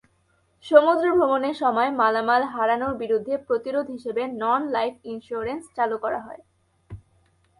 সমুদ্র 0.65 1.05
ভ্রমণের 1.15 1.55
সময় 1.55 1.89
মালামাল 1.91 2.41
হারানোর 2.53 2.93
বিরুদ্ধে 2.95 3.33
প্রতিরোধ 3.47 3.85
হিসেবে 3.89 4.23
নন-লাইফ 4.41 4.93
ইন্স্যুরেন্স 5.03 5.63
চালু 5.75 5.97
করা 5.97 6.19
হয়। 6.19 6.41